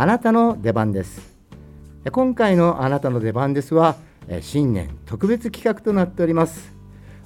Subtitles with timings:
[0.00, 1.20] あなたの出番です。
[2.12, 3.96] 今回のあなたの出番ですは
[4.42, 6.72] 新年特別企画となっております。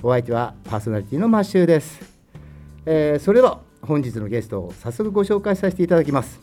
[0.02, 2.00] お相手はパーソナリティのマッシューです、
[2.87, 6.41] えー、それでは本日のゲストを早速ご紹介させていただきます。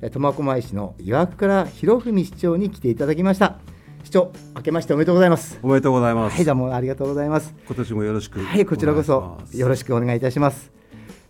[0.00, 3.60] 苫小牧市の岩久から博文市長に来ていただきました。
[4.02, 5.60] 市長明けましておめでとうございます。
[5.62, 6.34] おめでとうございます。
[6.34, 7.54] はいどうもありがとうございます。
[7.68, 10.72] 今年もよろしくはいこちらこそよろしくお願いいたします、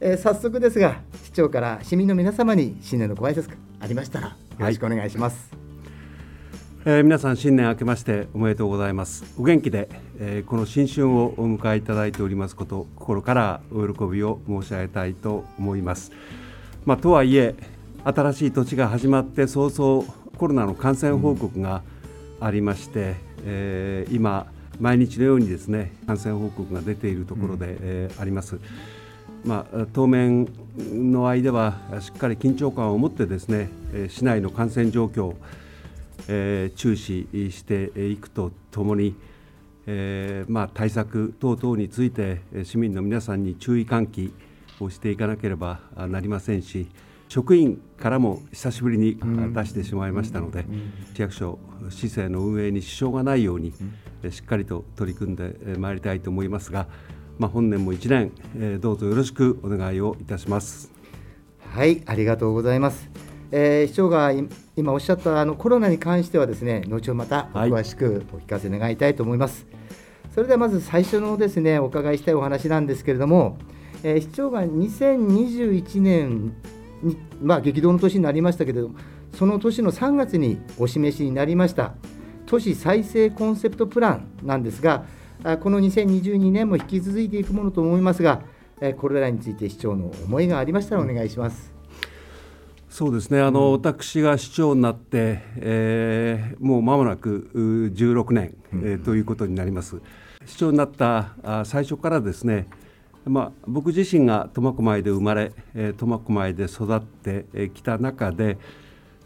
[0.00, 3.50] えー、早速ですが市長から市民の皆様に新年のご挨拶
[3.82, 5.50] ありましたらよろしくお願いします、
[6.84, 9.24] はいえー、皆さん新年明けましておめでとうございます。
[9.38, 16.10] お元気で、えー、この新春をお迎えいただいておりますこと心からお喜びを申し上げたいと思います。
[16.84, 17.54] まあ、とはいえ
[18.04, 20.04] 新しい土地が始まって早々
[20.36, 21.82] コロナの感染報告が
[22.40, 24.46] ありまして、えー、今
[24.80, 28.58] 毎日のようにですね感染報告が出ているところで、うん、えー、あります。
[29.44, 33.68] まあ、当面の間はしっかり緊張感を持ってですね
[34.08, 35.34] 市内の感染状況
[36.28, 39.14] えー、注視していくとともに、
[39.86, 44.32] えーまあ、対策等々について市民の皆さんに注意喚起
[44.80, 46.88] をしていかなければなりませんし
[47.28, 49.18] 職員からも久しぶりに
[49.54, 50.66] 出してしまいましたので、
[51.14, 53.72] 市役所市政の運営に支障がないように、
[54.30, 56.88] しっかりと取り組んでまいりたいと思いますが、
[57.38, 60.90] まあ、本年も1年、えー、どうぞよろしくお願いをいたします。
[61.60, 63.10] はいありがとうございます。
[63.54, 64.32] えー、市長が
[64.76, 69.78] 今おっしゃったあのコロナに関してはですね後ほどまた詳しくお聞かせ願いたいと思います、は
[70.30, 73.58] い、それではまず最初のですねお伺いしたいお話なんですけれども、
[74.02, 76.54] えー、市長が2021年
[77.02, 78.94] にまあ激動の年になりましたけれども
[79.34, 81.92] その年の3月にお示しになりました
[82.46, 85.04] 都市再生コンセプトプランなんですが
[85.60, 88.42] この2022年も引き続いていくものと思いますが
[88.98, 91.72] これらについて市長の思いがありましたらお願いします。
[92.88, 100.00] そうですねあの、うん、私が市長になって、えー、もう間もなく16年、えー、ということになります。
[100.44, 102.68] 市長になったあ最初からですね、
[103.24, 105.52] まあ、僕自身が苫小牧で生まれ
[105.96, 108.58] 苫小牧で育ってきた中で、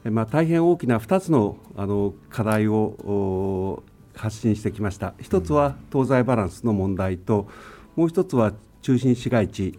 [0.05, 3.83] まあ、大変大きな2つのあの課題を
[4.17, 7.47] 発信してきました一つは東西バランスの問題と
[7.95, 9.75] もう一つは中心市街地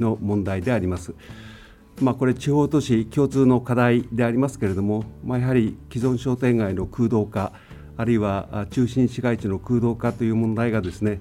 [0.00, 1.14] の問題であります。
[2.00, 7.52] まあ、これ地方都市共通の課題でありますけれども、まあ、やはり既存商店街の空洞化
[7.98, 11.20] あるいは中心市街地の空洞化という問題がですね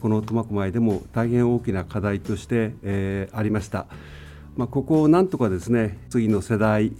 [0.00, 3.86] この苫小牧でも大変大きな課題として、え、ありました。
[4.56, 6.92] まあ、ここをなんとかですね次の世代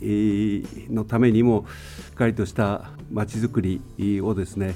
[0.91, 1.67] のためにも
[2.09, 3.81] しっかりとしたまちづくり
[4.21, 4.75] をですね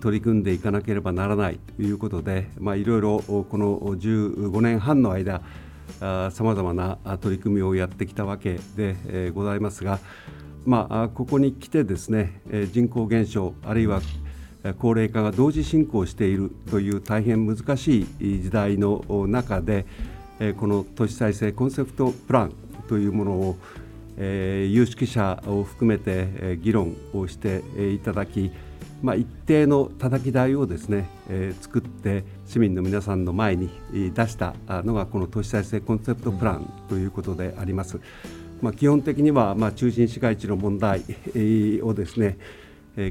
[0.00, 5.42] 取り組んでいかなければならないということで、まあ、いろいろこの15年半の間
[5.98, 9.98] さまざまな取り組みをやってきたわけで、ございますが、
[10.64, 12.40] まあ、ここに来てですね
[12.72, 14.00] 人口減少あるいは
[14.78, 19.86] 高齢化が同時進行しているという大変難しい時代の中で
[20.56, 22.52] この都市再生コンセプトプラン
[22.88, 23.56] というものを
[24.18, 27.62] 有識者を含めて議論をして
[27.92, 28.50] いただき
[29.02, 37.98] まあ、一定の叩き台をですね、え、作って市民の皆さんの前に出したのがこの都市再生コンセプトプランということであります。
[38.60, 41.02] まあ、基本的にはまあ中心市街地の問題
[41.82, 42.36] をですね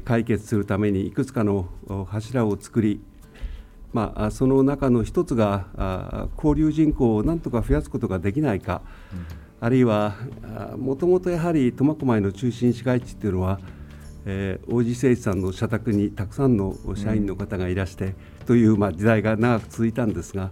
[0.04, 1.68] 解決するためにいくつかの
[2.08, 3.00] 柱を作り、
[3.92, 8.82] まあ、その中の一つが交流人口をなんとか増やすことができないか、
[9.60, 10.14] あるいは
[10.78, 13.60] もともとやはり苫小牧の中心市街地っていうのは
[14.26, 18.14] えー、王子製さんの社宅にたくさんの社員の方がいらして、うん、
[18.46, 20.50] という、まあ、時代が長く続いたんですが、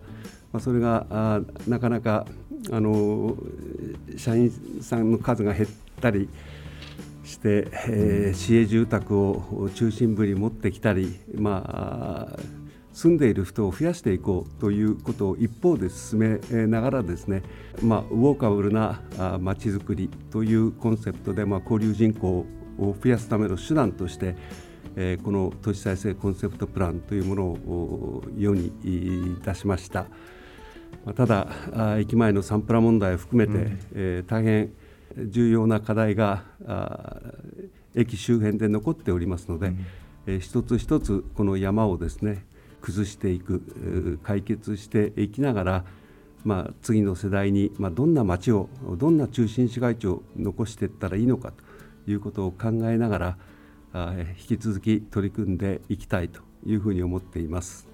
[0.52, 2.26] まあ、それがあなかなか
[2.70, 3.36] あの
[4.16, 4.50] 社員
[4.80, 5.68] さんの数が減っ
[6.00, 6.28] たり
[7.24, 12.38] して、えー、市営住宅を中心部に持ってきたり、まあ、
[12.98, 17.44] 住んでいる人を増やしていこうということを一方で進めながらですね、
[17.80, 19.00] まあ、ウォーカブルな
[19.40, 22.44] まちづくりというコンセプトで、まあ、交流人口
[22.76, 24.34] を増やすための手段として、
[24.96, 28.72] えー、この都市再生コンセプトプランというものを世に
[29.44, 30.06] 出しました。
[31.14, 31.46] ただ
[32.00, 34.72] 駅前のサンプラ問題を含めて、うん、えー、大変
[35.16, 36.42] 重要な課題が
[37.94, 39.86] 駅周辺で残っておりますので、うん、
[40.26, 42.44] えー、一つ一つこの山をですね
[42.80, 45.84] 崩していく解決していきながら、
[46.44, 51.52] まあ、次の世代に、まあ、どんな街をどんな中心市街地を残していったらいいのか
[52.04, 53.38] ということを考えながら
[54.38, 57.88] 引き続き取り組んでいきたいというふうに思っています。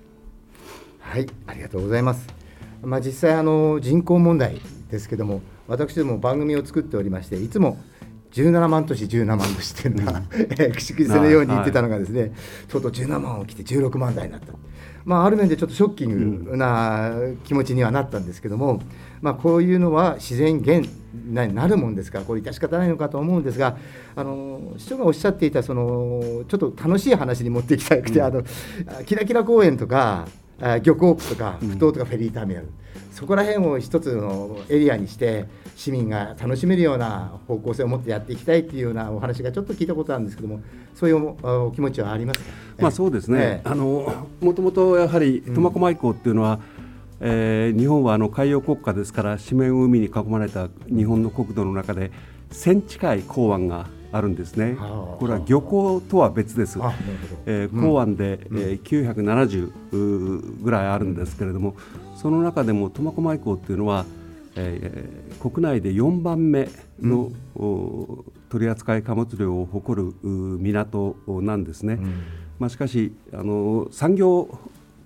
[1.00, 2.26] はいありがとうございます。
[2.82, 4.60] まあ、実際あの人口問題
[4.90, 7.78] ですけども私ども番組を作っておりましていつも
[8.34, 12.30] 17万都市17万都市っていうのは、うん、口癖のように言ってたのがですね、はい、
[12.68, 14.52] とうとう17万を切って16万台になった。
[15.04, 17.12] まあ、ある面でちょっとショッキングな
[17.44, 18.80] 気持ちにはなったんですけども、
[19.20, 20.88] まあ、こういうのは自然現
[21.26, 23.76] ななるもんですからこれ致し方ないのかと思うんですが
[24.16, 28.42] あの市長がおっしゃっていたそのちょっと楽しい話に持っていきたくて、うん、あの
[29.04, 30.26] キラキラ公園とか
[30.82, 32.72] 漁港区とか埠頭とかフェリーターミナル、うん、
[33.12, 35.46] そこら辺を一つのエリアにして
[35.76, 40.60] 市民が楽しめるような方向性を持ってやっていきたいっていうようなお話がちょっと聞いたことあるんですけども
[40.94, 46.60] そういうお気持ちはありますか、まあ、そうですね、えー、あのもともとやはり苫小牧港っていうのは、
[47.20, 52.12] うん、えー、日本はあの海洋国家ですから四面海に囲まれた日本の国土の中で
[52.52, 56.78] 1000近い港湾があるんですね、これは漁港とは別です、
[57.46, 61.74] えー、港湾で、うん、えー、970ぐらいあるんですけれども、
[62.14, 64.06] その中でも苫小牧港っていうのは、
[64.54, 66.68] えー、国内で4番目
[67.00, 71.94] の、うん、取扱貨物量を誇る港なんですね。
[71.94, 72.22] うん、
[72.60, 74.48] まあ、しかしあの産業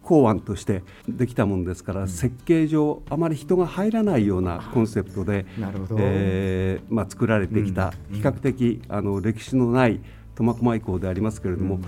[0.08, 5.44] 港湾としてできたものですから、うん、設計上あまり人が入らないようなコンセプトで、
[5.98, 10.00] えーまあ、作られてきた、比較的あの歴史のない
[10.34, 11.80] 苫小牧港でありますけれども、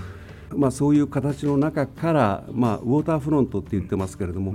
[0.55, 4.53] まあ、そういう形の中から、まあ、ウォーターフロントって言ってますけれども、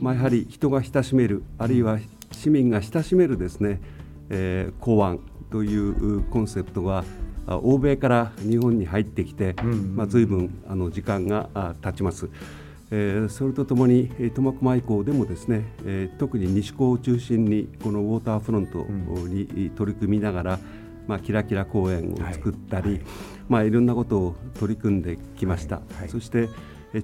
[0.00, 2.00] まあ、やはり人が親しめるあるいは
[2.32, 3.80] 市民が親しめるですね、
[4.28, 5.20] えー、港湾
[5.52, 7.04] というコンセプトが
[7.46, 9.54] 欧米から日本に入ってきて、
[9.94, 12.28] まあ、随分あの時間が経ちます。
[12.90, 20.58] えー、それとともに苫小牧港でもですね、えー、特に西港を中心にこのウォーターフロントに取り組みながら、
[21.06, 22.98] まあ、キラキラ公園を作ったり、はい。
[22.98, 25.76] はいまあ、いろんなことを取り組んできました。
[25.76, 26.00] はい。
[26.00, 26.48] はい、そして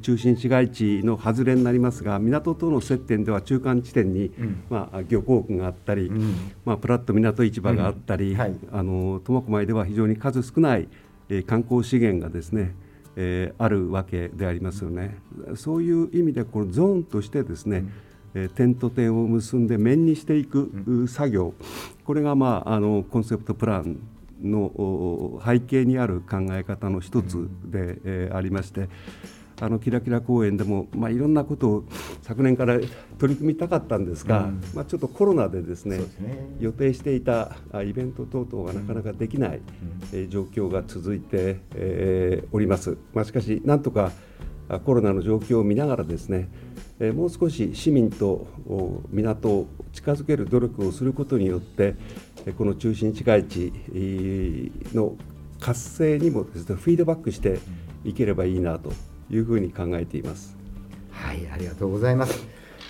[0.02, 10.88] 中心市街地の外れになりますが港との接点では中間地点に、うん、まあ、漁港区があったり、うん、まあ、プラット港市場があったり、苫小牧では非常に数少ない、
[11.28, 12.74] えー、観光資源がですね、
[13.16, 15.18] えー、あるわけでありますよね。
[15.54, 17.84] そういう意味でこのゾーンとしてですね、
[18.34, 21.54] え点と点を結んで面にしていく作業、
[22.04, 23.98] これが、まあ、あのコンセプトプラン
[24.42, 28.88] の背景にある考え方の一つで、えありまして。
[29.60, 31.84] あのキラキラ公園でも、まあ、いろんなことを
[32.22, 32.78] 昨年から
[33.18, 36.04] 取り組みたかったんですが、うん、まあ、ちょっとコロナでですね、ね、
[36.58, 42.96] 予定していたイベント等々がなかなかできない、うん、え状況が続いて、えー、おります。
[43.12, 44.12] まあ、しかしなんとか
[44.84, 46.48] コロナの状況を見ながらですね、
[47.00, 48.46] えー、もう少し市民と
[49.10, 51.96] 港を近づける努力をすることによって
[52.56, 53.72] この中心市街地
[54.94, 55.16] の
[55.58, 57.58] 活性にもですねフィードバックして
[58.04, 58.92] いければいいなと
[59.30, 60.56] いうふうに考えています。
[61.10, 62.44] はい、ありがとうございます。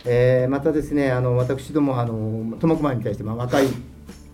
[0.04, 3.66] えー、またですね、あの私どもあの苫小牧に対してまあ若い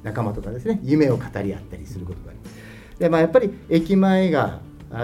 [0.03, 2.99] 仲間とかですね、夢を語り合ったりすることがあります。
[2.99, 4.61] で、まあやっぱり駅前が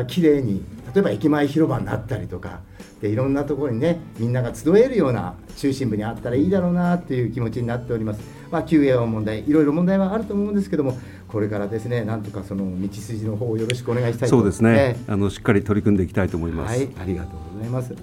[0.06, 0.64] 綺麗に
[0.94, 2.60] 例えば駅前広場になったりとか。
[3.02, 8.20] でいろんなところにねみんなが集えるような中心部にあったらいいだろうなっていう気持ちになっております。
[8.52, 10.96] まあ、休園問題いろいろ問題はあると思うんですけども
[11.32, 16.78] これからですねなんとかその道筋の方をよろしくお願いしたいそうですね、あのしっかり取り組んでいきたいと思います。
[16.78, 17.90] はい、ありがとうございます。
[17.90, 18.02] だか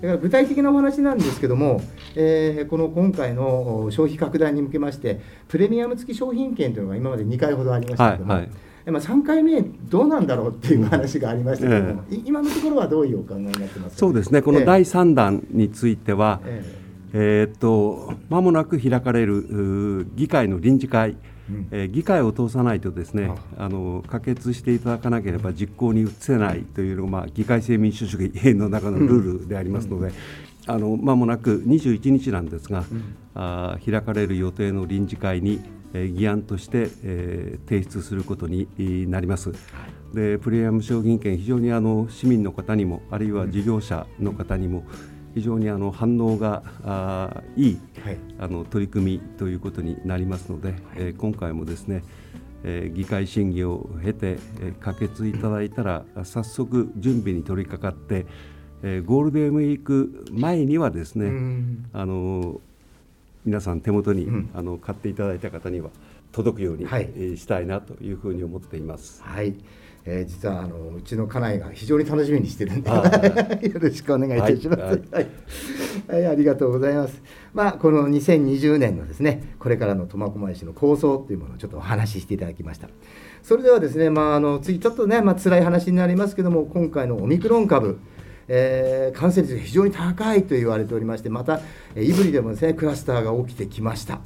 [0.00, 1.82] ら具体的なお話なんですけども、
[2.14, 8.50] えー、この今回の消費拡大に向けましてプレミアム付き商品券というのが今まで2回ほどありましたけども、はいはい。
[8.92, 14.40] まあ、3回目どうなんだろうっていう話がありましたけども、えー、今のところはどういうお考えになってますか、そうですね。
[14.40, 21.16] この第3弾については、えー、えー、っと間もなく開かれる議会の臨時会
[21.70, 23.68] えー、議会を通さないとですねあ。
[23.68, 30.12] の可決していただかなければ実行に移せないというのが、まあ、議会制民主主義の中のルールでありますので、
[30.66, 32.84] あの間もなく21日なんですが、
[33.34, 35.60] あ開かれる予定の臨時会に、
[35.92, 38.68] えー、議案として、えー、提出することに
[39.10, 39.52] なります。
[40.14, 52.02] でプレミアム商品券非常にあの市民の方にもあるいは事業者の方にも、うん非常にあの反応があいい、はい、あの取り組みということになりますので、はい、えー、今回もですね、
[52.64, 58.26] えー、議会審議を経て、えー、可決いただいたら早速準備に取り掛かって、
[58.82, 61.30] えー、ゴールデンウィーク前にはですね、
[61.92, 62.60] あの
[63.44, 65.90] 皆さん手元に、うん、あの買っていただいた方には
[66.32, 69.22] 届くように、はい、えー、したいなというふうに思っています。
[69.22, 69.54] はい
[70.10, 73.02] えー、実はあのうちの家内が非常に楽しみにしてるんで よ
[73.78, 74.80] ろしくお願いいたします。
[74.82, 75.26] はい、はい
[76.08, 77.22] はい、ありがとうございます。
[77.52, 82.88] まあこの2020年のですねこれからの苫小牧市の構想というものをちょっとお話ししていただきました。
[83.42, 87.98] それではですねまああの次ちょっとねまあ辛い話になりますけども今回のオミクロン株
[88.50, 91.60] えー、感染率が非常に高いと言われておりましてまた
[91.94, 94.20] 胆振でもですねクラスターが起きてきました、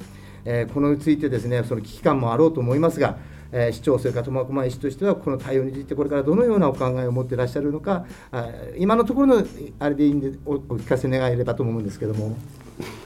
[0.45, 3.17] えー、このについてですねその危機感もあろうと思いますが
[3.55, 9.45] えー、市長、それから苫小牧市としては、この対応について、これからどのようなお考えを持っていらっしゃるのか、あ今のところの
[9.79, 12.35] あれでいいんでお、お聞かせ願えればと思うんですけども。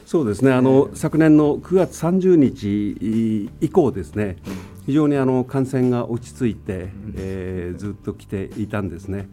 [0.06, 4.38] そうですねあの、えー、昨年の9月30日以降ですね、
[4.86, 6.88] 非常にあの感染が落ち着いて、
[7.18, 9.28] えー、ずっと来ていたんですね。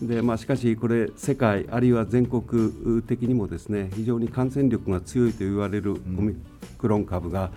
[0.00, 6.36] でまあ、しかし、これ、世界、あるいは全国的にもですね非常に感染力が強いと言われるオミ
[6.78, 7.50] クロン株が、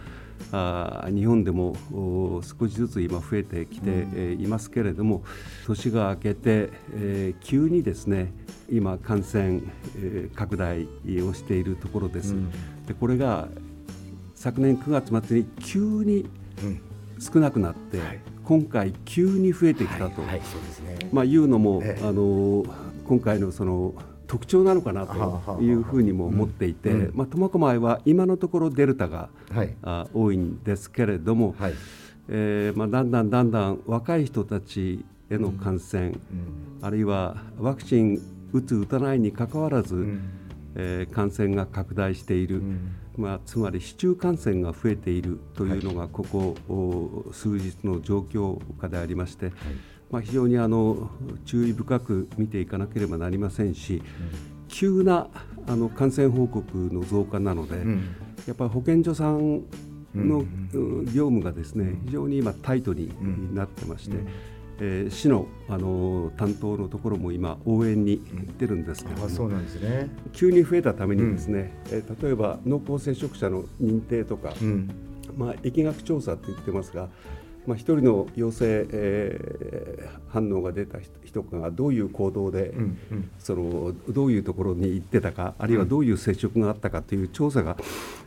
[0.51, 1.75] あ日本でも
[2.43, 5.23] 少しずつ今増えてきていますけれども、
[5.65, 8.33] 年が明けて、えー、急にですね
[8.69, 9.61] 今、感染、
[9.97, 10.87] えー、拡大
[11.21, 12.35] をしているところです。
[12.87, 13.47] でこれが
[14.35, 16.25] 昨年9月末に急に
[17.19, 20.23] 少なくなって、はい、今回、急に増えてきたと、
[21.11, 22.65] まあ、いうのも、ええ、あの
[23.05, 23.93] 今回のその
[24.31, 31.73] 特徴なのかなというふうにも思っていて、まあ、苫小牧は今のところデルタが、はい、あ多いんですけれども、はい、
[32.29, 36.15] えー、まあ、だんだんだんだん若い人たちへの感染、うん、
[36.81, 38.21] あるいはワクチン
[38.53, 40.21] 打つ打たないにかかわらず、うん、
[40.75, 49.55] えー、感染が拡大している、うん、まあ、つまり市中感染が増えているというのがここ、はい、数日の状況下でありまして、はい
[50.11, 51.09] まあ、非常にあの
[51.45, 54.03] 注意深く見ていかなければなりませんし、
[54.67, 55.27] 急な
[55.67, 57.77] あの感染報告の増加なので、
[58.47, 59.63] やっぱり保健所さん
[60.13, 60.43] の
[61.05, 63.11] 業務がですね非常に今、タイトに
[63.55, 64.17] なってまして。
[64.83, 69.27] えー、市の、あの担当のところも今、応援に行ってるんですけど
[69.75, 74.89] ね、急に増えたためにですね、うん、えー、例えば濃厚接触者の認定とか、うん、
[75.37, 77.09] まあ、疫学調査って言ってますが、
[77.67, 87.77] まあ、1人の陽性、えー、反応が出た人がどういう行動で、うんうん、そのどういうところに行ってたかあるいはどういう接触があったかという調査が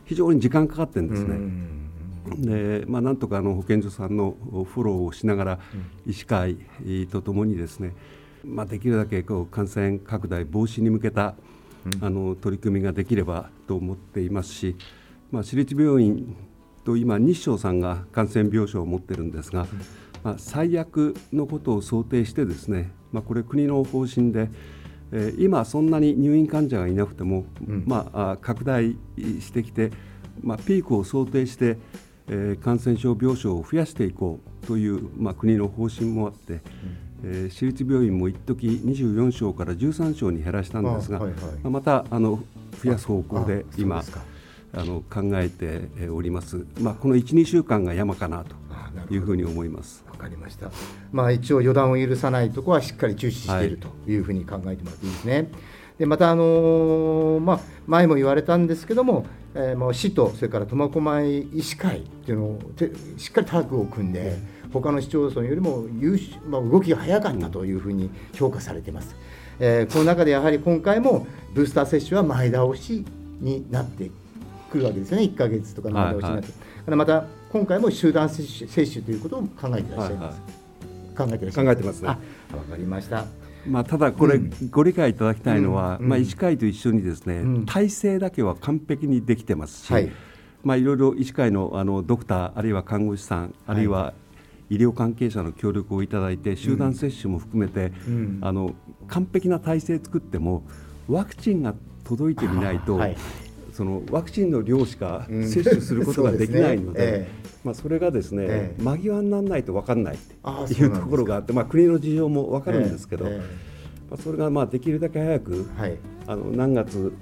[0.05, 1.85] 非常に時間かかってるんですね。
[2.25, 5.59] でまあ、なんとかあの保健所さんのフォローをしながら、
[6.07, 6.57] 医師会
[7.11, 7.93] とともにですね、
[8.43, 11.35] まあ、できるだけこう感染拡大防止に向けた、
[12.01, 14.75] あの取り組みができればと思っていますし、
[15.31, 16.35] まあ、私立病院
[16.85, 19.67] と今日照さんが感染病床を持ってるんですが、
[20.23, 24.49] まあ、最悪のことを想定してですね、まあ、これ国の方針で、
[25.11, 29.91] えー、今そんなに入院患者がいなくても、うん、まあ、拡大してきて、
[30.41, 31.77] まあ、ピークを想定して、
[32.27, 36.61] えー、感染症病床を増やしていこうという、まあ、国の方針もあって、うん。
[37.23, 42.43] えー、私立病院も一時24床から13床に減らしたんですが、はいはい、またあの
[42.83, 44.03] 増やす方向で今。
[44.75, 46.65] あの考えております。
[46.79, 50.03] まあ、この1、2週間が山かなというふうに思います。
[50.11, 50.69] わかりました。
[51.11, 55.49] まあ、一応予断を許さないところはしっかり注視しているというふうに考えてもらっていいですね。
[55.97, 62.59] でまた、あのー、まあ、前も言われたんですけども、えー、もう市とそれから苫小牧医師会っていうのを
[63.17, 64.37] しっかりタッグを組んで、
[64.73, 69.15] 他の市町村よりも優秀、まあ、動きが早かったというふうに評価されています。
[69.59, 73.05] えー、この中でやはり今回もブースター接種は前倒し
[73.39, 74.11] になって
[74.69, 76.53] くるわけですよね、1か月とかの前倒しになって、は
[76.87, 80.41] いはい、また今回も集団接種接種ということを考えていらっしゃいます。
[81.17, 81.71] はいはい、考えてらっしゃいます。
[81.71, 82.07] 考えてますね。
[82.07, 83.25] わかりました。
[83.67, 90.11] まあ、ただこれ、ご理解いただきたいのは、まあ、医師会と一緒にですね、体制だけは完璧にできてますし、はい。
[90.63, 94.13] まあ、いろいろ医師会のあのドクター、あるいは看護師さん、あるいは
[94.69, 97.91] 医療関係者の協力をいただいて、集団接種も含めて、
[98.41, 98.73] あの
[99.07, 100.63] 完璧な体制作っても、
[101.07, 103.17] ワクチンが届いてみないと、はい、
[103.75, 107.27] そのワクチンの量しか接種することができないので、
[107.65, 113.31] まあ、それがですね、え間際にならないと分かんないというところがあって、まあ、国の事情も分かるんですけど、ま
[114.13, 117.17] あ、それがまあできるだけ早く、はい、あの何月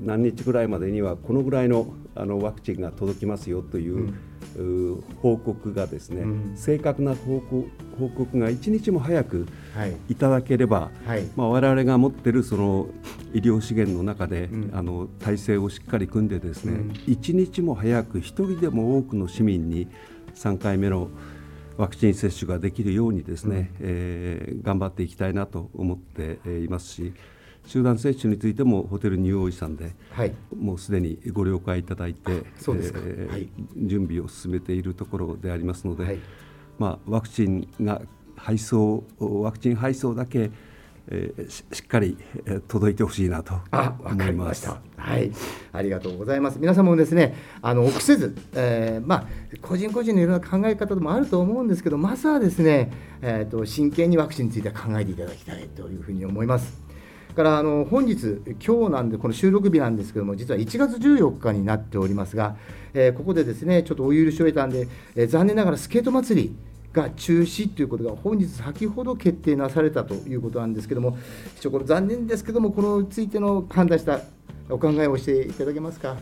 [0.00, 4.29] 何日ぐらいまでにはこのぐらいのあのワクチンが届きますよという、うん
[5.22, 9.46] 報告がですね、うん、正確な報告報告が一日も早く
[10.08, 10.14] い。
[10.14, 12.86] ただければ、はい、まあ、我々が持っているその
[13.34, 19.88] 医療資源の中で、うん、あの体制をしっかり組んでですね、うん、一日も早く一人でも多くの市民に
[20.34, 21.10] 3回目の
[21.76, 27.12] ワクチン接種ができるようにですね、うん、えー、頑張っていきたいなと思っていますし。
[27.66, 36.18] 集団接種についてもホテルニューオーイさんで、はい、もうすでにご了解いただいて、そうですえーはい、準備を進めているところでありますので、はい、
[36.78, 38.02] まあ、ワクチンが
[38.36, 40.50] 配送ワクチン配送だけ
[41.12, 43.54] えー、ししっかり、えー、届いてほしいなと
[44.04, 44.68] 思います。
[44.96, 45.32] はい、
[45.72, 46.58] ありがとうございます。
[46.58, 49.26] 皆様もですね、あの臆せず、えー、まあ
[49.60, 56.89] 個人個人のいろんな考え方もあると思うんですけど、まずはですね、えっ、ー、と真剣にワクチンについて考えていただきたいというふうに思います。
[57.34, 62.56] からあの本日、今日なんで、この収録日なんですけども、実は1月14日になっておりますが、
[62.94, 66.56] えー、ここでですねちょっとお許しを得たんで、えー、残念ながらスケート祭り、
[66.92, 71.16] が中止ということが本日先ほど決定なされたということなんですけども、
[71.56, 74.20] 一応これ残念ですけども、このについての判断した
[74.68, 76.16] お考えをしていただけますか？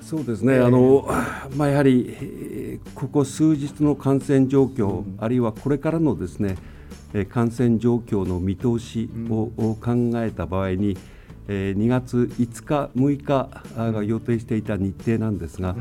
[0.00, 1.08] そうですね、あの
[1.56, 6.56] まあ、やはりここ数日の感染状況、うん、あるいはこれからのですね
[7.30, 10.96] 感染状況の見通しを考えた場合に、
[11.48, 15.74] 2月5日、6日が予定していた日程なんですが、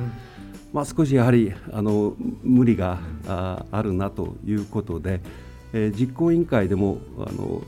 [0.74, 5.22] まあ、少しやはりあの無理があるなということで、
[5.98, 7.62] 実行委員会でもあの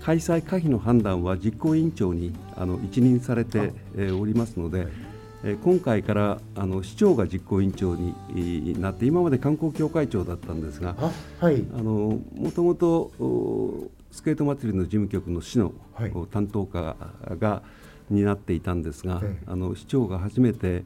[0.00, 3.72] 開催可否の判断は実行委員長にあの一任されて
[4.18, 4.88] おりますので、
[5.62, 10.94] 今回からあの市長が実行委員長になって今まで観光協会長だったんですが
[11.40, 15.72] もともとスケート祭りの事務局の市の
[16.30, 16.96] 担当課
[17.38, 17.62] が
[18.10, 20.84] 担っていたんですが、あの市長が初めて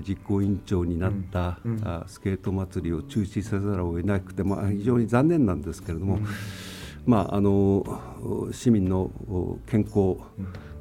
[0.00, 6.26] 実行委員長になった、うんうん、スケート祭りを中止せざるを得なくて、まあ、非常に残念なんですけれども、うん、
[7.06, 7.84] まあ、あの
[8.50, 9.10] 市民の
[9.66, 10.16] 健康、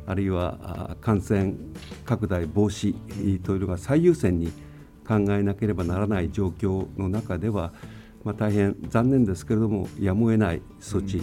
[0.05, 1.53] あるいは感染
[2.05, 2.93] 拡大防止
[3.39, 4.51] というのが最優先に
[5.07, 7.73] 考えなければならない状況の中では、
[8.23, 11.21] まあ、大変残念ですけれどもやむを得ない措置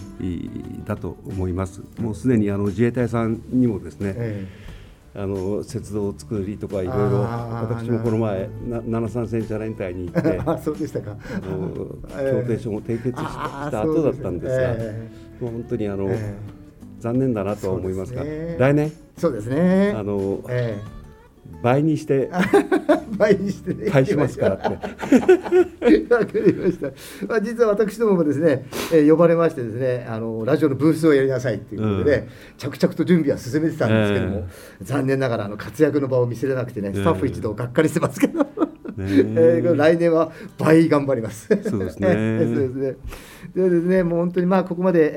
[0.84, 1.82] だと思います。
[1.98, 4.48] もうすでにあの自衛隊さんにもですね、え
[5.14, 8.48] あの雪道作りとかいろいろ私もこの前
[8.86, 11.16] 七三センチャ連隊に行ってあ そうでしたか。
[11.34, 11.68] あの
[12.08, 14.68] 協定書も締結した後だったんですが、
[15.40, 16.08] もう本当にあの、
[17.00, 18.92] 残念だなとは思いますが来年？
[19.16, 19.92] そうですね。
[19.96, 20.40] あの、
[21.62, 22.30] 倍にして
[23.18, 24.68] 倍にしてね返しますからって。
[24.68, 26.86] わかりました、
[27.26, 34.48] まあ、実は私どももですね、えー、呼ばれましてですねあのラジオのブースをやりなさいっていうことで、うん、着々と準備は進めてたんですけども、
[34.80, 38.46] えー、残念ながらあの活躍の場を見せれなくてねスタッフ一同がっかりしてますけど、
[38.98, 39.62] え。
[39.64, 41.48] ー、 来年は倍頑張ります。
[41.68, 42.08] そうですね。
[42.44, 42.96] そうですね。
[43.54, 45.12] でですね、もう本当にまあここまで、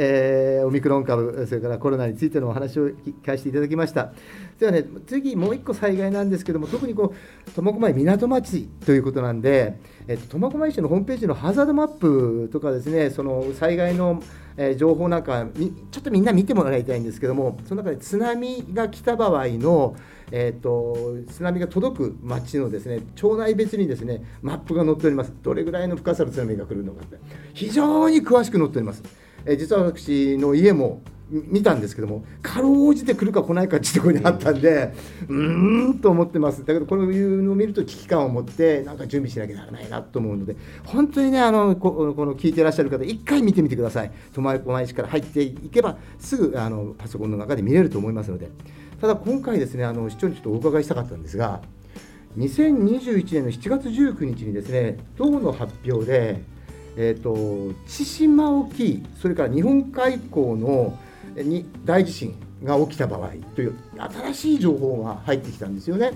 [0.58, 4.12] えー、オミクロン株、それからコロナについてのお話を聞かせていただきました。
[4.60, 7.14] ではね、次もう一個災害なんですけども、特にこ
[7.48, 14.24] う苫小牧港町ということなんで、えっと苫小牧市のホームページのハザードマップとかですね、その災害の
[14.58, 15.48] え情報なんか
[15.92, 19.96] ちょっとみんな見てもらいたいんですけどもその中で津波が来た場合の
[20.36, 20.96] えーと、
[21.32, 27.18] 津波が届く町のですね町内別にですねマップが載っております、どれぐらいの深さの津波が来るのかって、
[27.54, 29.04] 非常に詳しく載っております。
[29.46, 31.04] え、実は私の家も
[31.48, 34.94] 見たんですけども、かろうじて来るか来ないかっていうところにあったんで、
[35.28, 48.50] うーんと思ってます、だけど、こういうのを見ると危機感を持って、なんか準備しなきゃならないなと思うので、本当にね、あのここの聞いてらっしゃる方、一回見てみてください、苫小牧市から入っていけば、すぐあのパソコンの中で見れると思いますので。
[49.04, 51.62] ただ今回ですねあの市長にちょっとお伺いしたかったんですが
[52.38, 56.42] 2021年の7月19日にですね党の発表で、
[56.96, 60.98] えーと、千島沖それから日本海溝の
[61.36, 66.12] に大地震が起きた場合という新しい情報が入ってきたんですよね。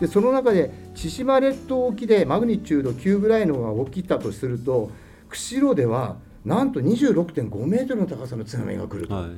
[0.00, 4.90] でその中で千島列島沖でマグニチュード9ぐらいのが起きたとすると
[5.28, 9.14] 釧路ではなんと26.5メートルの高さの津波が来ると。
[9.14, 9.30] はい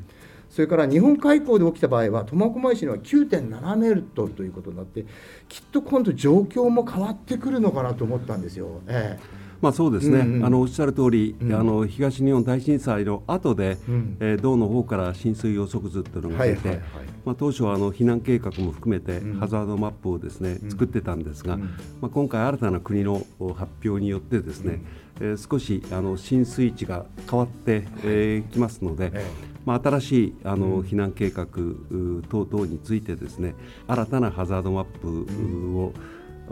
[0.52, 5.06] それから日本海溝で起きた場合は苫小牧市には9.7メートルということになって
[5.48, 8.82] きっと今度状況も変わってくるのかなと思ったんですよ。
[8.86, 21.68] ええまあ、そうですね、うんうん、あのおっしゃる通り、うん、あの東日本大震災の後で、うん、えー、道の方から浸水予測図というのが出て、はいはいはい、まあ、当初はあの避難計画も含めて、ハザードマップをですね、うん、作ってたんですが、ま
[22.02, 24.82] あ、今回、新たな国の発表によってですね、
[25.20, 29.52] えー、少しあの浸水地が変わってき、えー、ますので、ええ。
[29.64, 33.54] まあ、新しいあの避難計画等々についてですね
[33.86, 35.92] 新たなハザードマップを、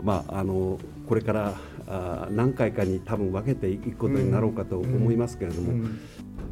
[0.01, 1.53] まあ、あのこれから
[1.87, 5.73] あ何回かに多分分けていくことになろうかと思いますけれども、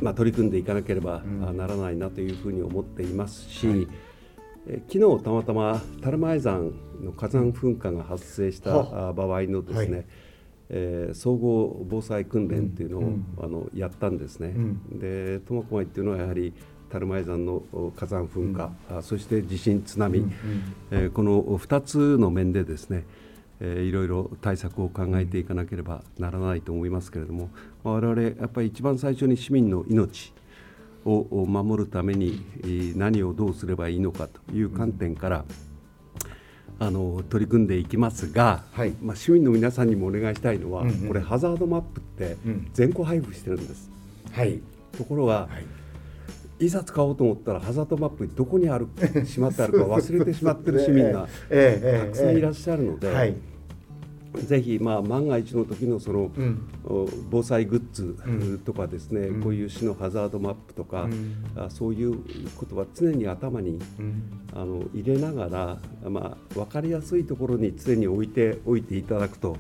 [0.02, 3.88] まあ、取り組んでいかなければならないなというふうに思っていますし、はい、
[4.68, 6.72] え昨日たまたま樽前山
[7.02, 10.06] の火山噴火が発生した場合のですね、はい。
[10.72, 14.50] えー、総合防災訓練っていうのを、うん、あのやったんですね。
[14.50, 16.54] うん、で苫小牧っていうのはやはり
[16.90, 17.64] 樽前山の
[17.96, 20.34] 火山噴火、うん、そして地震津波、うん、
[20.92, 23.06] えー、この2つの面でですね、
[23.62, 27.50] えー、いろいろ対策を考えていかなければならないと思いますけれども
[27.84, 30.34] 我々やっぱり一番最初に市民の命
[31.06, 32.44] を守るために
[32.96, 35.46] 何をどうすればいいのかという観点から、
[36.82, 42.38] あの取り組んでいきますが、はい、まあ、市民の皆さんにもお願いしたいのは、うんうん、これハザードマップって
[42.74, 43.90] 全個配布してるんです。
[44.32, 44.62] はい、
[44.98, 45.66] ところが、はい、
[46.60, 48.88] いざ使おうと思ったらハザードマップどこにある
[49.26, 53.36] しまってあるか 忘れてしまってる市民がたくさんいらっしゃるので、はい、
[54.36, 56.60] ぜひ、まあ、万が一の時のその、うん、
[57.32, 62.18] 防災グッズとかですね、うん、こういう市のハザードマップとか、うん、あそういう
[62.58, 63.80] ことは常に頭に、
[64.54, 65.48] あの入れなが
[66.04, 69.58] ら、まあ、分かりやすいところに常に置いておいていただくと。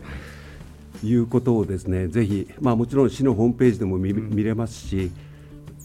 [1.02, 5.12] いうことをですねぜひ、まあ、もちろん市のホームページでも見,、見れますし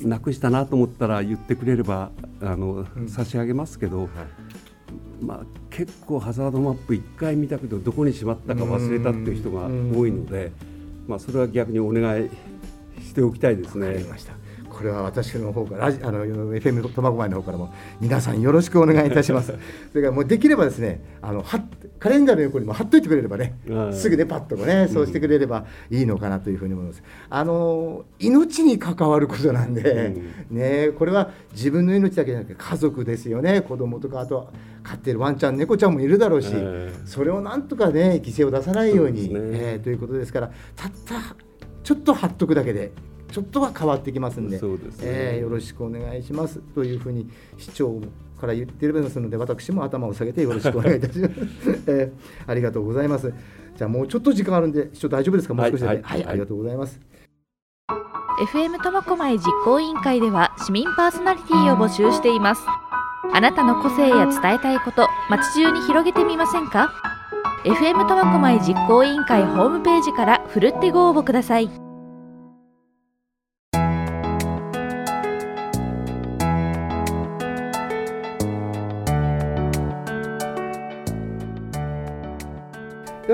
[0.04, 4.08] なくしたなと思ったら言ってくれればあの、差し上げますけど、はい。
[5.20, 5.40] まあ、
[5.70, 10.52] 結構ハザードマップ1回見たけどどこにしまったか忘れたっていう人が多いので、
[11.08, 12.30] まあ、それは逆にお願い
[13.02, 14.04] しておきたいですね。
[14.74, 19.54] これは私の方からあの FM 苫小牧の方からも皆さんよろしくお願いいたします。
[19.92, 21.64] それからもうできればですねあのは
[22.00, 23.54] カレンダーの横にも貼っといてくれればね、
[23.92, 27.02] すぐねパッとねそうしてくれればいいのかなというふうに思います。
[27.30, 30.14] あの命に関わることなんで、
[30.50, 34.48] うん、ねこれは自分の命だけじゃなくて家族ですよね子供とかあと
[34.82, 36.52] 飼ってるワンちゃん猫ちゃんもいるだろうし、
[37.04, 41.36] それをなんとかね犠牲を出さないようにう、ね、えー、ということですからたった
[41.84, 42.92] ちょっと貼っとくだけで
[43.34, 44.60] ちょっとは変わってきますんで。
[44.60, 48.00] そうですね、えー、よろしくお願いしますというふうに市長
[48.40, 51.34] から言っていますので私も頭を下げてよろしくお願いいたします、
[51.90, 53.32] えー、ありがとうございます。
[53.76, 55.54] じゃあもうちょっと時間あるんで市長大丈夫ですか？
[55.54, 57.00] もう少しで、はい、はいはい、ありがとうございます。
[58.52, 62.62] FM 苫小牧実行委員会では市民パーソナリティを募集しています。
[63.32, 66.92] あなたの個性や伝えたいこと街中に広げてみませんか
[67.64, 71.93] ？FM 苫小牧実行委員会ホームページからふるってご応募ください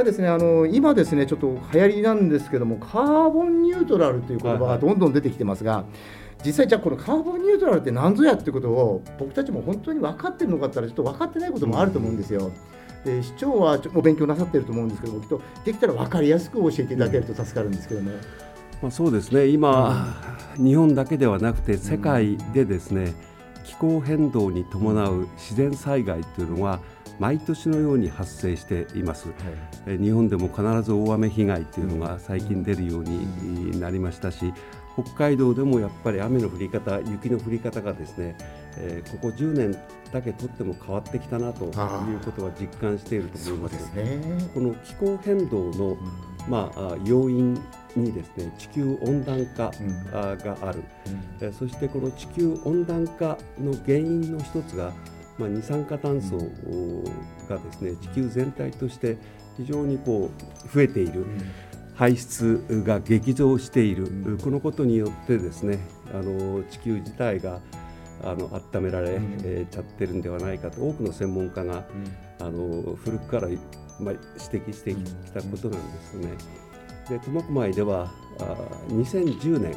[0.01, 5.93] はですねあの今ですねちょっと流行りなんですけどもカーボンニュートラルという言葉がどんどん出てきてますが、はいはい、
[6.47, 12.51] 実際じゃあこのカーボンニュートラルって何ぞやってことを僕たちも本当に分かってるのかったらちょっと分かってないこともあると思うんですよ。
[13.05, 18.11] で市長はお勉強なさってると思うんですけどもきっとできたら分かりやすく教えていただけると助かるんですけども。
[18.83, 20.19] まあ、そうですね今、
[20.59, 23.15] うん、日本だけではなくて世界でですね、
[23.57, 26.81] うん、気候変動に伴う自然災害というのは
[27.21, 34.55] 毎年のように発生しています、はい、日本でも必ず大雨被害というのが最近出るようになりましたし
[34.95, 38.37] 北海道でもやっぱり雨の降り方雪の降り方がですね、
[38.77, 39.79] えー、ここ10年
[40.13, 41.73] だけとっても変わってきたなという
[42.25, 43.95] ことは実感していると思います。
[43.95, 44.21] ね、
[44.53, 45.97] この気候変動の、
[46.49, 47.55] まあ、要因
[47.95, 49.71] にですね地球温暖化
[50.45, 50.83] がある、
[51.41, 51.47] うん。
[51.47, 54.93] うん、そしてこの地球温暖化の原因の一つが
[55.41, 56.37] まあ、二酸化炭素
[57.49, 59.17] がですね地球全体として
[59.57, 60.31] 非常にこ
[60.65, 61.25] う増えている。
[61.97, 65.79] 排出が激増している、このことによってですね
[66.15, 67.61] あの地球自体が
[68.25, 71.85] あの温められ、えちゃってるんではないかと多くの専門家が、
[72.39, 73.49] あの古くから、
[73.99, 74.15] まあ、
[74.53, 76.29] 指摘してきたことなんですね。
[77.11, 78.57] で苫小牧ではあ
[78.89, 79.77] 2010年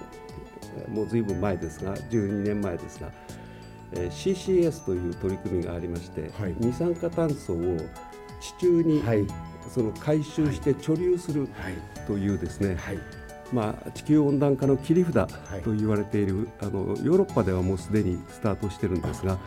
[0.93, 3.11] もうずいぶん前ですが12年前ですが
[3.95, 7.77] え CCS という取り組みがありまして、はい、二酸化炭素を
[8.39, 9.25] 地中に、はい、
[9.69, 11.47] その回収して貯留する
[12.07, 12.99] というですね、はい、
[13.51, 15.31] まあ、地球温暖化の切り札
[15.63, 19.39] と言われている、あのヨーロッパではもうすでにスタートしてるんですが、ね、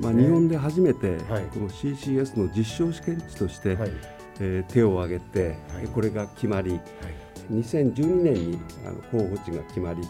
[0.00, 1.18] まあ、日本で初めて
[1.54, 3.76] この CCS の実証試験地として、
[4.40, 5.56] えー、手を挙げて、
[5.94, 6.80] これが決まり、
[7.52, 10.02] 2012年にあの候補地が決まり、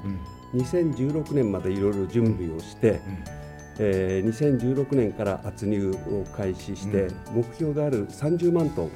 [0.55, 3.01] うん、2016年までいろいろ準備をして、
[3.35, 3.41] うん
[3.79, 8.91] えー、2016年から圧入を開始して、うん、目標である30万ト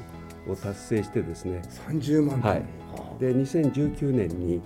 [0.49, 1.63] ンを達成してですね。
[1.89, 2.63] 30万トン、はい、
[3.21, 4.61] で2019年に、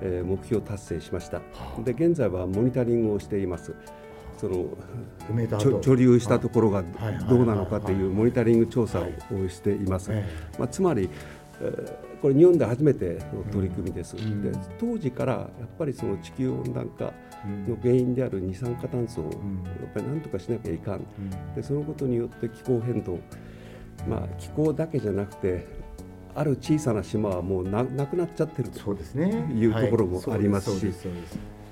[0.00, 1.40] えー、目標達成しました。
[1.84, 3.74] で現在はモニタリングをしています。
[4.36, 4.66] その
[5.28, 6.82] 貯留したところが
[7.28, 10.10] どうなのかというモニタリング調査をしています、
[10.58, 11.08] まあ、つまり
[12.20, 17.12] これ日本で初めての取り組みです、うん、で当時からやっぱりその地球温暖化
[17.68, 19.32] の原因である二酸化炭素をやっ
[19.94, 21.04] ぱり何とかしなきゃいかん、
[21.54, 23.18] でそのことによって気候変動、
[24.08, 25.66] まあ、気候だけじゃなくて
[26.34, 30.92] ある小さな島はもうななくなっちゃってるというところもありますし。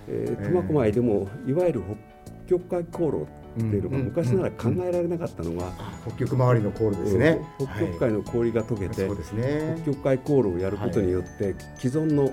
[0.06, 1.82] 苫小牧でもいわゆる
[2.48, 5.70] 北極海航路っていうのが昔なら考えられなかったのが、
[6.06, 9.06] 北極周りの航路ですね、北極海の氷が溶けて、
[9.84, 12.32] 北極海航路をやることによって、既存の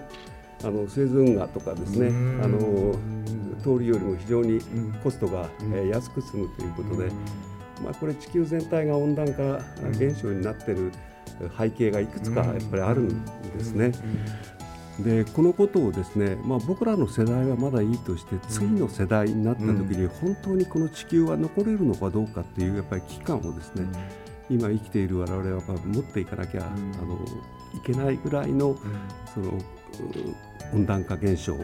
[0.64, 2.08] あのスエズ運河とかですね
[2.44, 2.96] あの
[3.64, 4.62] 通りよりも非常に
[5.04, 7.12] コストが、え安く済むということで、
[7.84, 9.60] まあ、これ地球全体が温暖化
[9.92, 10.92] 現象になっている
[11.58, 13.26] 背景がいくつかやっぱりあるん
[13.58, 13.92] ですね。
[15.00, 23.86] でこのことをですね、まあ、僕らの世代はまだいいとして次の世代になった時に本当にこの地球は残れるのかどうかっていうやっぱり危機感をですね、
[24.50, 26.70] 今生きている我々は持っていかなきゃ、あ
[27.06, 27.18] の
[27.76, 28.78] いけないぐらいの、
[29.34, 29.54] その
[30.74, 31.56] 温暖化現象、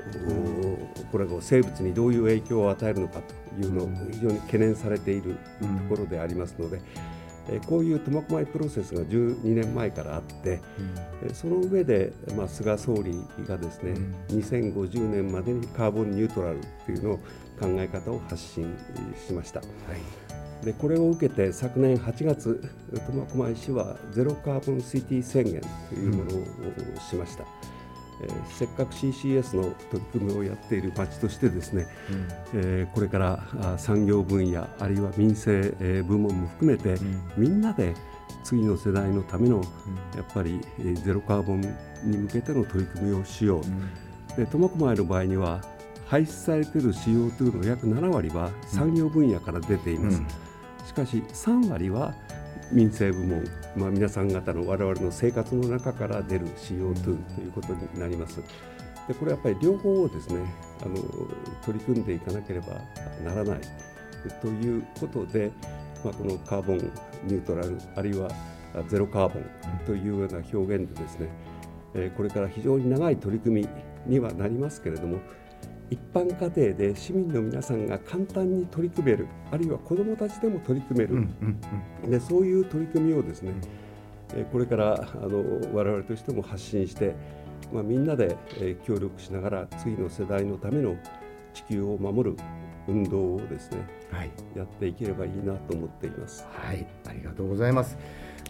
[1.11, 3.19] これが生物にどういう影響を与えるのか
[3.59, 6.81] というのを非常に懸念されているところでありますので、
[7.49, 10.61] えこういう苫小牧プロセスが12年前からあって、
[11.23, 13.13] うん、その上で、まあ、菅総理
[13.47, 17.17] がですね、うん、2050年までにカーボンニュートラルというのを
[17.59, 18.75] 考え方を発信
[19.27, 19.59] しました。
[19.59, 20.25] はい。
[20.65, 27.43] でこれを受けて昨年8月苫小牧市はゼロカーボンシティ宣言というものをしました、
[28.21, 35.69] えー、せっかく CCS の取り組みをやっている町としてですね、うん、えー、これから産業分野あるいは民生
[36.03, 37.93] 部門も含めて、うん、みんなで
[38.43, 39.63] 次の世代のための、
[40.15, 40.61] やっぱり
[41.03, 41.61] ゼロカーボン
[42.03, 45.61] に向けての取り組みをしよう、うん、で苫小牧の場合には
[46.05, 50.21] 排出されている CO2 の約7割は産業分野から出ています。
[50.85, 52.13] しかし3割は
[52.71, 53.43] 民生部門、
[53.75, 57.03] まあ、皆さん方の我々の生活の中から出る CO2
[57.35, 58.41] ということになります。
[59.07, 60.39] でこれやっぱり両方をですね
[60.81, 60.95] あの
[61.63, 62.73] 取り組んでいかなければ
[63.23, 63.59] ならない
[64.41, 65.51] ということで、
[66.03, 68.29] まあ、このカーボンニュートラルあるいは
[68.89, 69.43] ゼロカーボン
[69.85, 71.29] というような表現でですね、
[72.17, 73.69] これから非常に長い取り組み
[74.07, 75.19] にはなりますけれども
[75.89, 81.59] 一般家庭で市民の皆さんが簡単に取り組めるあるいは子どもたちでも取り組める、うんうん
[82.03, 83.53] うん、でそういう取り組みをですね、
[84.35, 85.43] うん、これからあの
[85.73, 87.15] 我々としても発信して、
[87.71, 88.35] まあ、みんなで
[88.85, 90.95] 協力しながら次の世代のための
[91.53, 92.37] 地球を守る
[92.87, 93.77] 運動をですね、
[94.11, 96.45] はい、やっていければいいなと思っています。
[96.51, 96.85] はい。
[97.07, 97.97] ありがとうございます。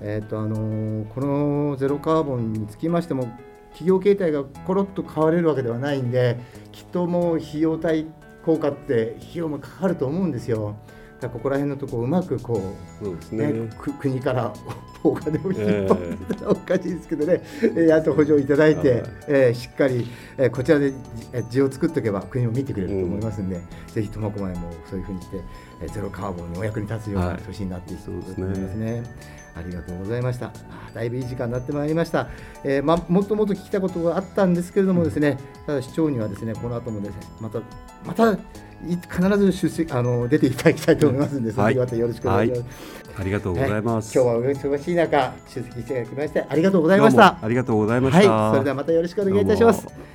[0.01, 3.29] えーとあのー、このゼロカーボンにつきましても
[3.71, 6.37] 企業形態がコロッと変われるわけではないんで
[6.75, 8.05] きっともう費用対
[8.45, 10.75] 効果って費用もかかると思うんですよ。
[11.21, 14.53] だここら辺のところうまくこうね、ね、国から
[15.01, 20.05] お金を引っ張ってたらおかしいですけどね、えー、あと補助いただいて、えー、しっかり、
[20.37, 20.91] えー、こちらで
[21.49, 25.37] 字を作っておけば国も見てくれると思いますんで、うん、ぜひ苫小牧もそういうふうにして、
[25.81, 29.03] えー、ゼロカーボンにお役に立つような年になっていくと思いますね。
[29.55, 30.51] ありがとうございました。
[30.93, 32.27] だいぶいい時間になってまいりました。
[32.63, 37.59] えー、まもっともっと聞きたことがあったんですけれどもですね、ただ市長にはですね、この後もですね、また
[38.05, 38.37] また
[38.85, 42.69] 必ず出席あの出ていただきたいと思いますので、その時またよろしくお願いします、はい。
[43.17, 44.13] ありがとうございます。
[44.13, 47.37] 今日はお忙しい中出席していただきましてありがとうございました。
[47.41, 48.31] ありがとうございました。
[48.31, 50.14] はい、それではまたよろしくお願いいたします。